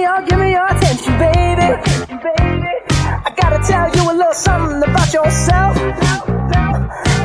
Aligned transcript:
me 0.00 0.28
give 0.28 0.38
me 0.38 0.50
your 0.52 0.66
attention, 0.66 1.12
baby. 1.18 1.68
baby. 2.08 2.72
I 3.26 3.32
gotta 3.36 3.60
tell 3.66 3.86
you 3.94 4.10
a 4.10 4.14
little 4.14 4.32
something 4.32 4.82
about 4.82 5.12
yourself. 5.12 5.76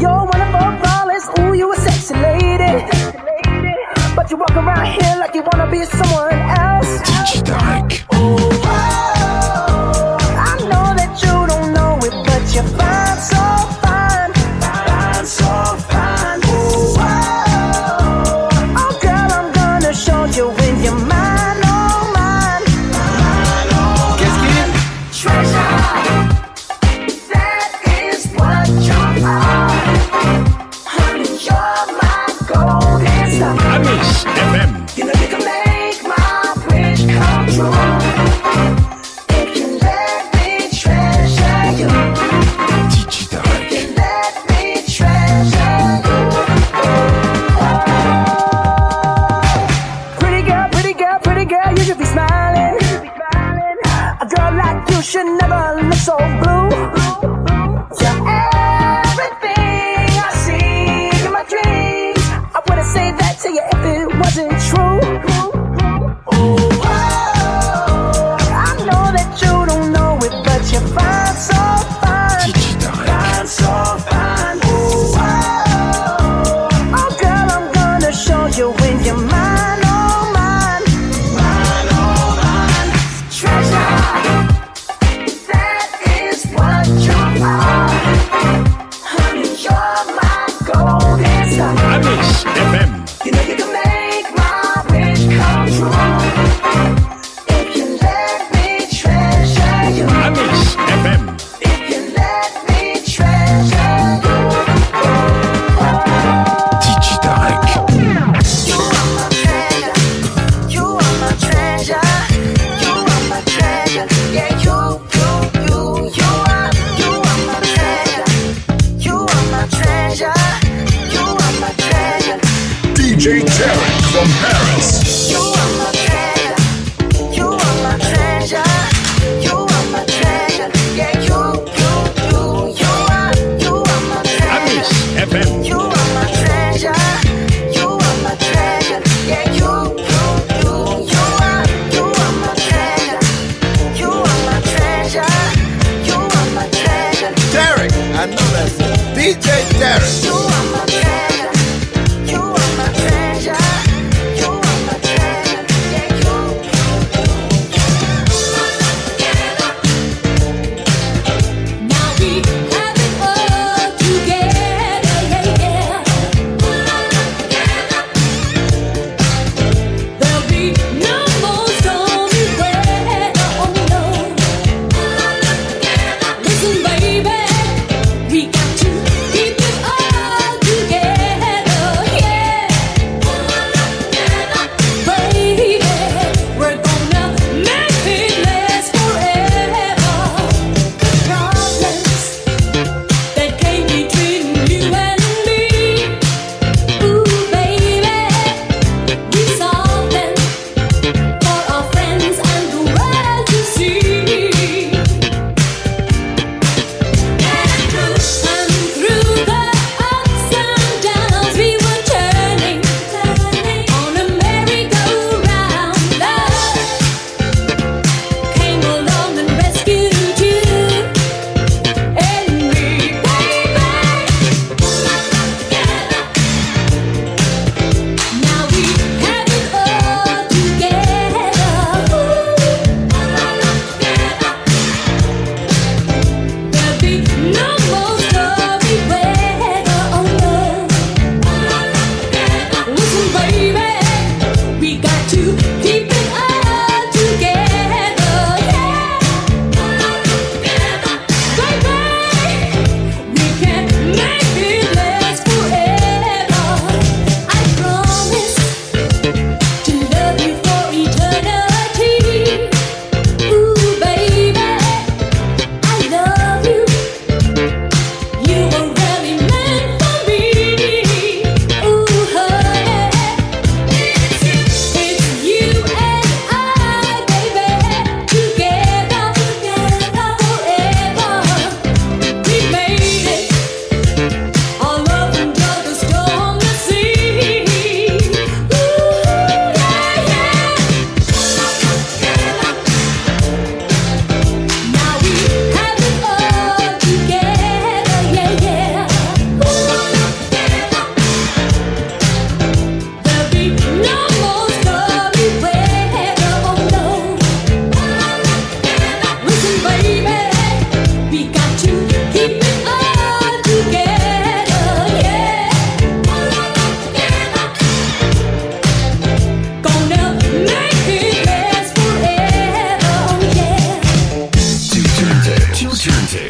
You're 0.02 0.26
one 0.26 0.42
of 0.42 0.56
our 0.56 0.78
flawless, 0.82 1.26
ooh, 1.40 1.54
you 1.54 1.72
a 1.72 1.78
sexy 1.78 2.16
lady. 2.16 2.86
But 4.16 4.30
you 4.30 4.38
walk 4.38 4.56
around 4.56 4.88
here 4.88 5.16
like 5.20 5.36
you 5.36 5.44
wanna 5.44 5.72
be 5.72 5.86
someone 5.86 6.34
else. 6.34 6.92
Ooh. 8.16 8.55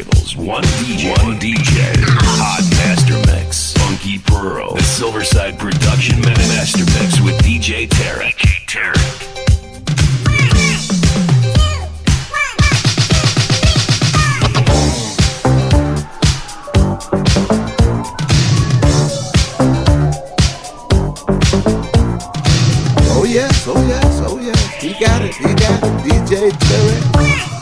labels. 0.06 0.36
One 0.36 0.62
DJ. 0.64 1.10
One 1.24 1.38
DJ. 1.38 1.94
Hot 2.38 2.62
Master 2.78 3.14
Mix. 3.32 3.72
Funky 3.74 4.18
Pearl. 4.18 4.74
The 4.74 4.80
Silverside 4.80 5.58
Production 5.58 6.20
Master 6.20 6.84
Mix 6.98 7.20
with 7.20 7.38
DJ 7.42 7.88
Tarek. 7.88 8.34
DJ 8.34 8.66
Tarek. 8.66 9.32
Oh 23.18 23.24
yes, 23.24 23.66
oh 23.68 23.88
yes, 23.88 24.20
oh 24.26 24.38
yes. 24.38 24.74
He 24.80 24.92
got 24.92 25.22
it, 25.22 25.34
he 25.34 25.44
got 25.44 25.82
it. 25.82 26.04
DJ 26.04 26.50
Tarek. 26.50 27.55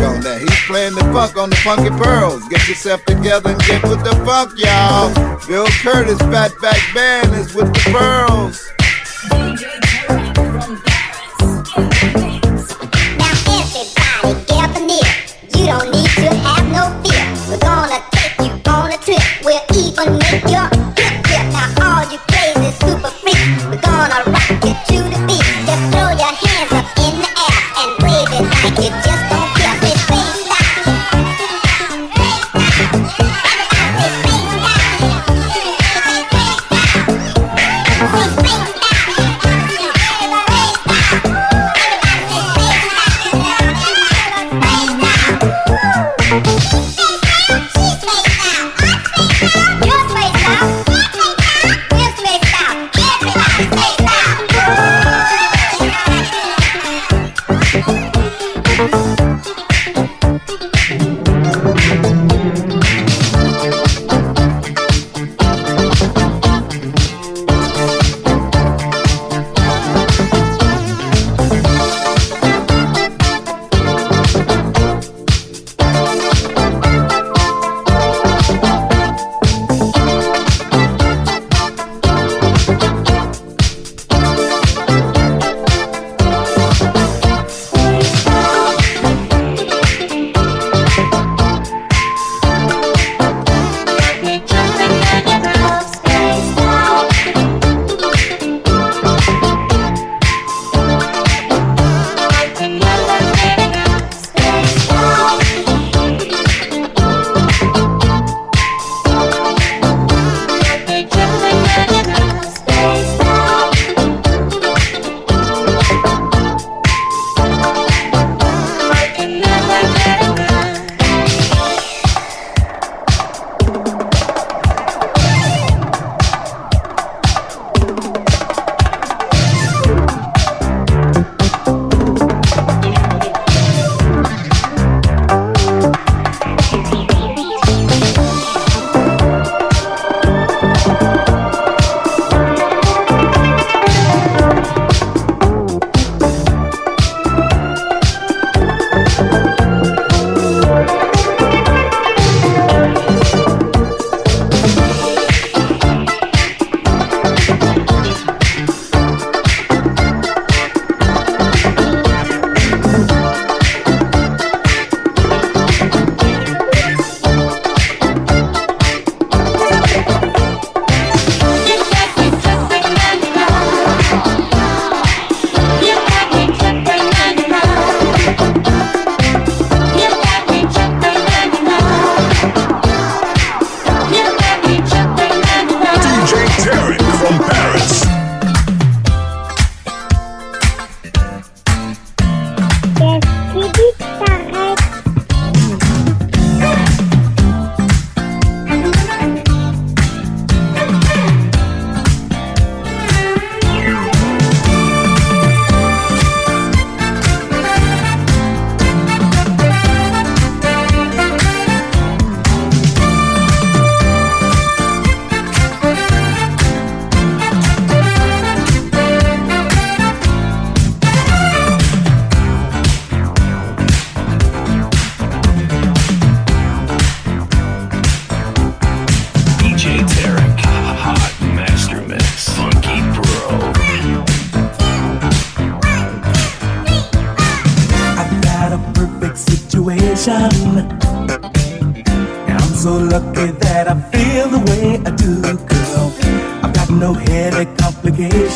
On 0.00 0.20
there. 0.20 0.38
He's 0.38 0.64
playing 0.66 0.94
the 0.94 1.02
funk 1.12 1.36
on 1.36 1.50
the 1.50 1.56
Funky 1.56 1.90
Pearls. 1.90 2.46
Get 2.48 2.68
yourself 2.68 3.04
together 3.04 3.50
and 3.50 3.60
get 3.62 3.82
with 3.84 4.02
the 4.04 4.14
funk, 4.24 4.52
y'all. 4.58 5.33
Bill 5.46 5.66
Curtis, 5.66 6.18
Fatback 6.20 6.94
Band 6.94 7.34
is 7.34 7.54
with 7.54 7.66
the 7.66 7.90
Pearls. 7.92 9.83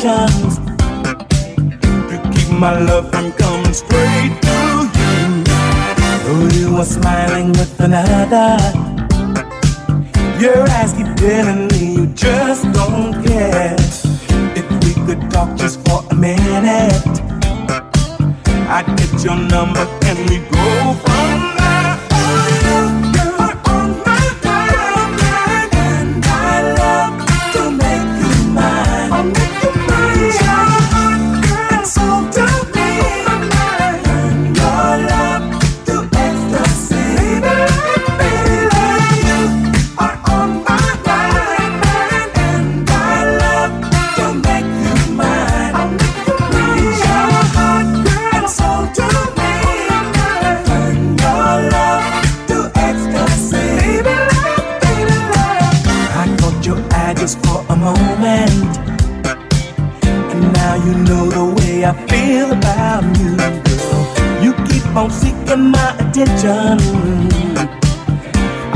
Complications. 0.01 0.57
To 2.09 2.31
keep 2.33 2.49
my 2.57 2.79
love 2.79 3.09
from 3.11 3.31
coming 3.33 3.73
straight 3.73 4.33
to 4.41 4.89
you. 4.97 5.43
Oh, 6.31 6.49
you 6.53 6.77
are 6.77 6.85
smiling 6.85 7.49
with 7.49 7.79
another. 7.79 8.57
Your 10.39 10.69
eyes 10.69 10.93
keep 10.93 11.13
telling 11.15 11.67
me 11.67 11.95
you 11.95 12.07
just 12.07 12.71
don't 12.71 13.13
care. 13.25 13.75
If 14.55 14.67
we 14.83 14.93
could 15.05 15.29
talk 15.31 15.57
just 15.57 15.79
for 15.87 16.03
a 16.11 16.15
minute. 16.15 17.19
I'd 18.71 18.85
get 18.97 19.23
your 19.23 19.35
number 19.35 19.85
and 20.05 20.29
we 20.29 20.37
go 20.37 20.93
from 21.03 21.58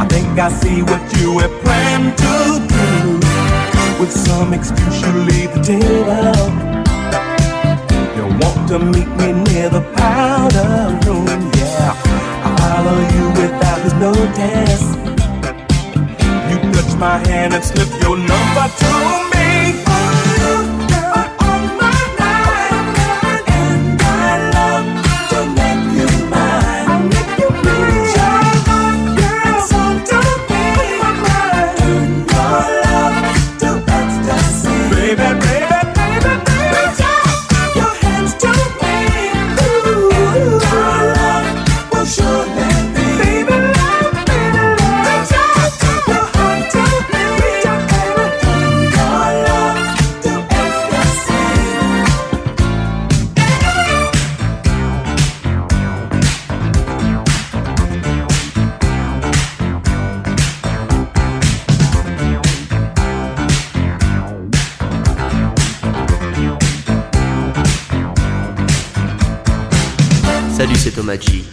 I 0.02 0.06
think 0.10 0.40
I 0.40 0.50
see 0.50 0.82
what 0.82 1.02
you 1.20 1.36
were 1.36 1.54
planned 1.62 2.18
to 2.18 2.36
do. 2.76 3.20
With 4.00 4.12
some 4.12 4.54
excuse, 4.54 5.02
you 5.02 5.14
leave 5.30 5.54
the 5.54 5.62
table. 5.62 6.50
You 8.18 8.26
want 8.42 8.68
to 8.70 8.80
meet 8.80 9.10
me 9.20 9.32
near 9.48 9.70
the 9.70 9.82
powder 9.96 11.00
room, 11.06 11.52
yeah. 11.58 11.94
I 12.46 12.50
follow 12.60 13.00
you 13.16 13.26
without 13.42 13.82
his 13.86 13.94
notice. 14.06 14.86
You 16.50 16.58
touch 16.74 16.96
my 16.98 17.18
hand 17.28 17.54
and 17.54 17.64
slip 17.64 17.90
your 18.02 18.18
number 18.18 18.68
to 18.82 19.30
me. 19.32 19.43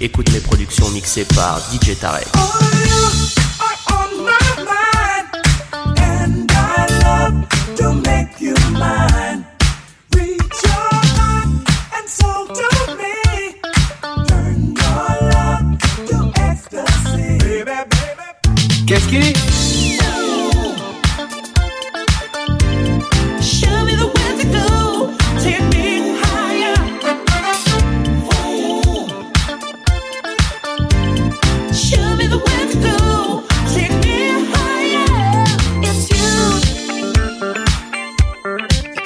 Écoute 0.02 0.32
mes 0.32 0.40
productions 0.40 0.88
mixées 0.90 1.26
par 1.26 1.58
DJ 1.70 1.98
Tarek. 1.98 2.26
Qu'est-ce 2.32 3.39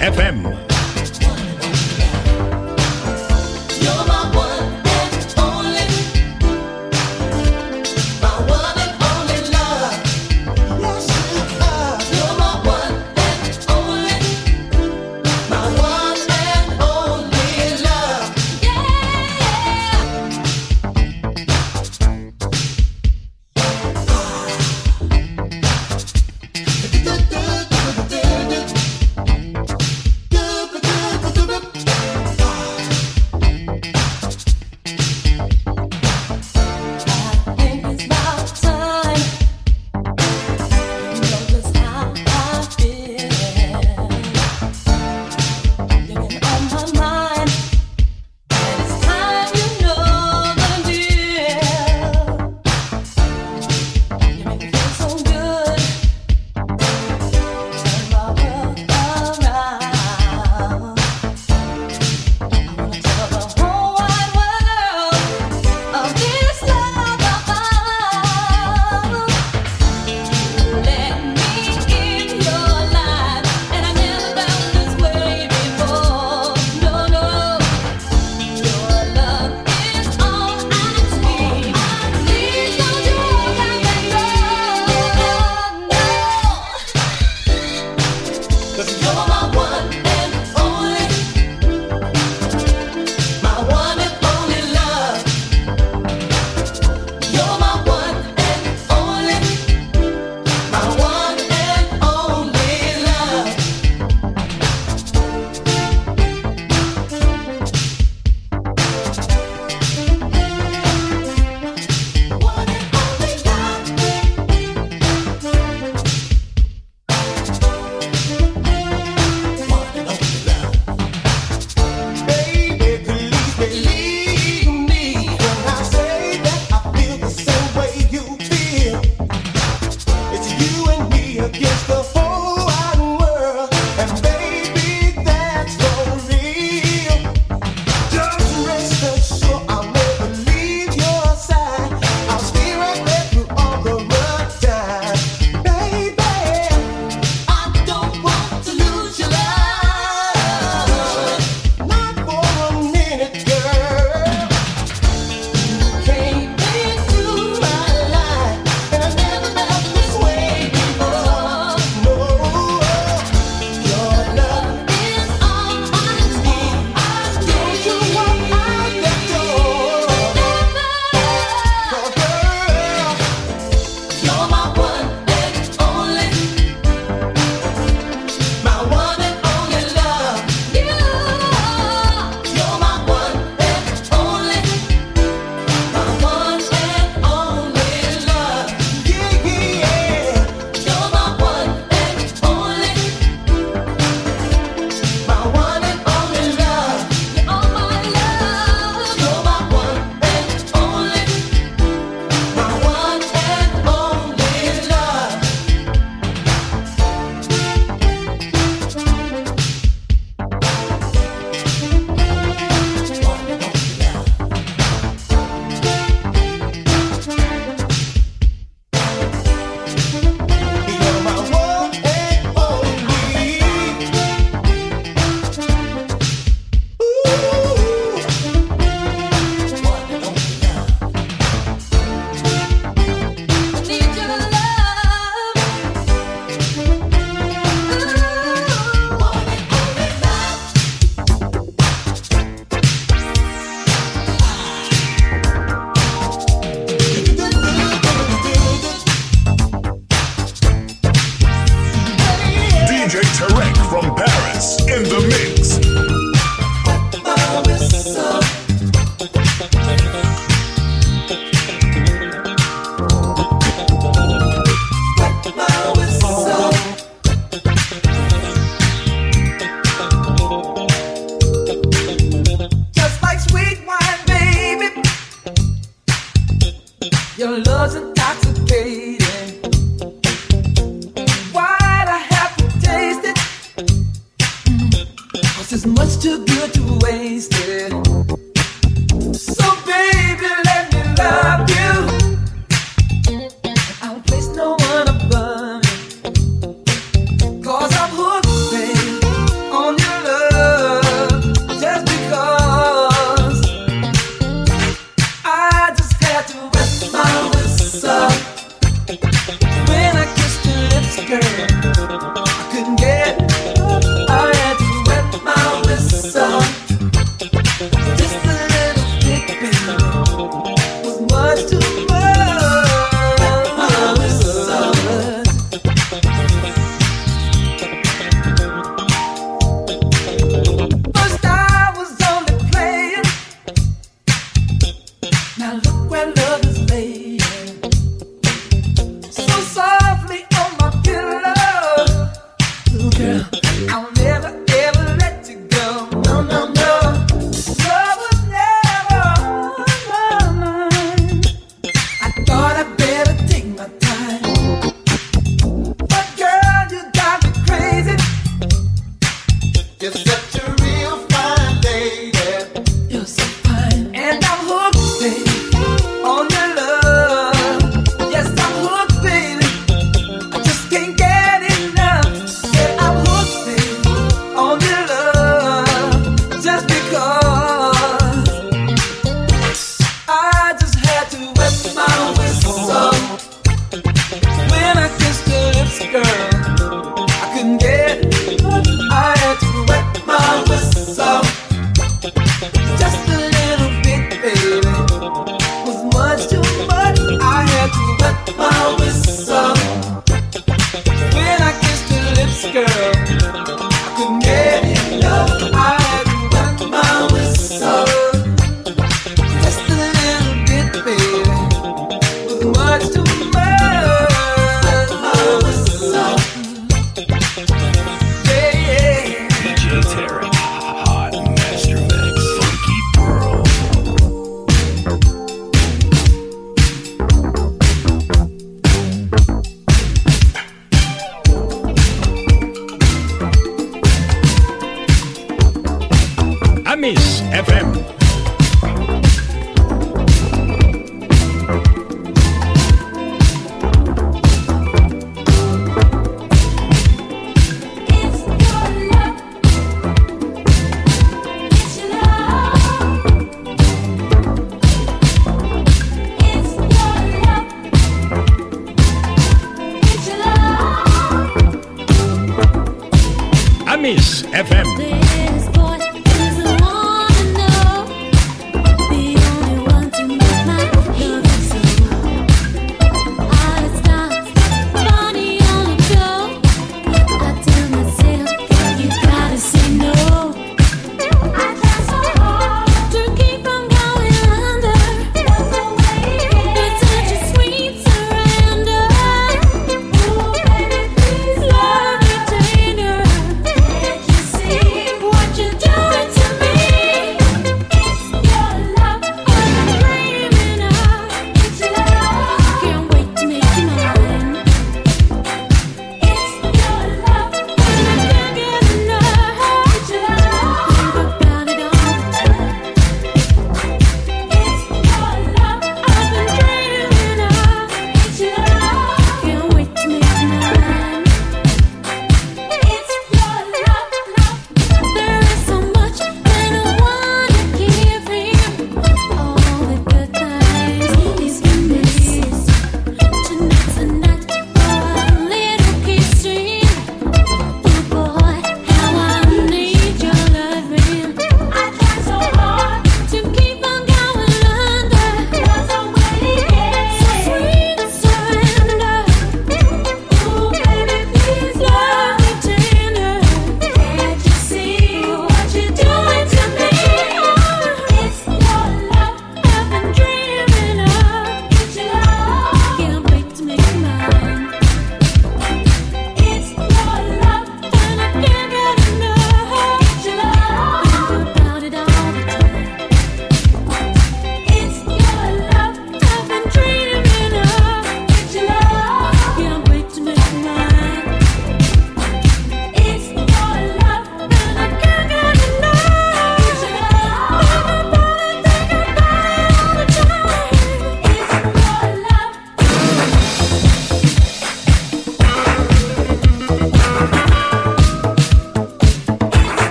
FM. 0.00 0.77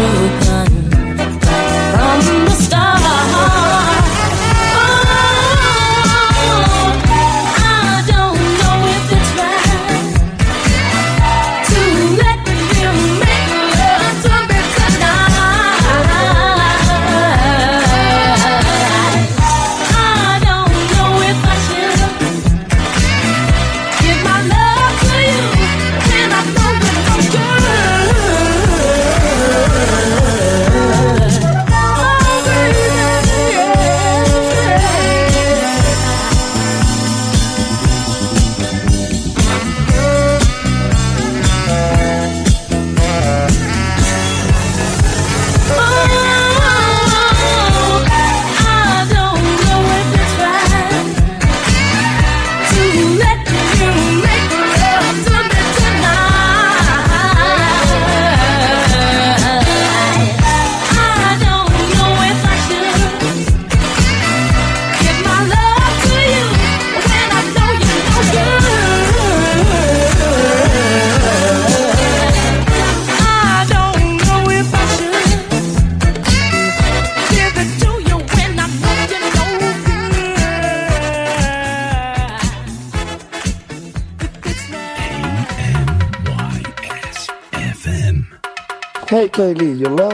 Hey 0.00 0.89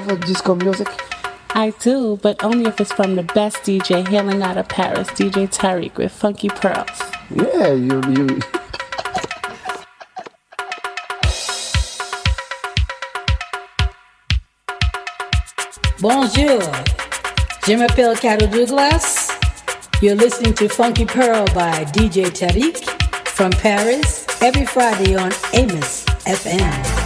Kaylee, 0.07 0.11
you 0.11 0.13
love 0.13 0.27
disco 0.27 0.55
music? 0.55 0.89
I 1.51 1.71
do, 1.81 2.19
but 2.23 2.43
only 2.45 2.69
if 2.69 2.81
it's 2.81 2.93
from 2.93 3.17
the 3.17 3.23
best 3.23 3.59
DJ 3.59 4.07
hailing 4.07 4.43
out 4.43 4.59
of 4.59 4.69
Paris, 4.69 5.09
DJ 5.09 5.49
Tarek 5.49 5.97
with 5.97 6.13
Funky 6.13 6.49
Pearls. 6.49 7.01
Yeah, 7.31 7.73
you 7.73 8.01
you 8.11 8.41
Bonjour. 16.01 16.61
Je 17.67 17.75
m'appelle 17.75 18.15
Carol 18.17 18.47
Douglas. 18.49 19.31
You're 20.03 20.15
listening 20.15 20.55
to 20.55 20.69
Funky 20.69 21.07
Pearl 21.07 21.47
by 21.55 21.85
DJ 21.87 22.27
Tarek 22.27 22.85
from 23.29 23.51
Paris 23.51 24.27
every 24.43 24.67
Friday 24.67 25.17
on 25.17 25.33
Amos 25.55 26.05
FM. 26.27 27.06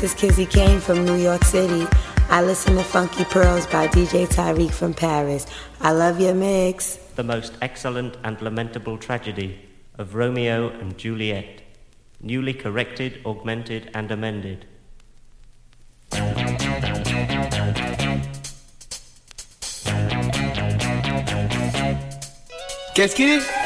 this 0.00 0.12
is 0.12 0.20
Kizzy 0.20 0.44
Kane 0.44 0.78
from 0.78 1.06
New 1.06 1.14
York 1.14 1.42
City. 1.42 1.86
I 2.28 2.42
listen 2.42 2.74
to 2.74 2.82
Funky 2.82 3.24
Pearls 3.24 3.66
by 3.66 3.88
DJ 3.88 4.26
Tyreek 4.26 4.70
from 4.70 4.92
Paris. 4.92 5.46
I 5.80 5.92
love 5.92 6.20
your 6.20 6.34
mix. 6.34 6.96
The 7.14 7.22
most 7.22 7.54
excellent 7.62 8.18
and 8.22 8.38
lamentable 8.42 8.98
tragedy 8.98 9.58
of 9.96 10.14
Romeo 10.14 10.68
and 10.68 10.98
Juliet, 10.98 11.62
newly 12.20 12.52
corrected, 12.52 13.24
augmented, 13.24 13.90
and 13.94 14.10
amended. 14.10 14.66
Qu'est-ce 22.94 23.14
qu'il 23.14 23.30
est 23.30 23.65